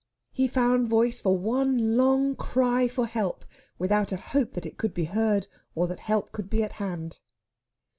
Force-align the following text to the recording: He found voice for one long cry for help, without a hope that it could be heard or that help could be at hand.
He 0.31 0.47
found 0.47 0.89
voice 0.89 1.19
for 1.19 1.37
one 1.37 1.95
long 1.95 2.35
cry 2.35 2.87
for 2.87 3.05
help, 3.05 3.45
without 3.77 4.11
a 4.11 4.17
hope 4.17 4.53
that 4.53 4.65
it 4.65 4.79
could 4.79 4.95
be 4.95 5.05
heard 5.05 5.45
or 5.75 5.85
that 5.85 5.99
help 5.99 6.31
could 6.31 6.49
be 6.49 6.63
at 6.63 6.71
hand. 6.81 7.19